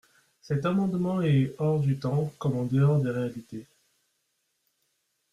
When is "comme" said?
2.39-2.57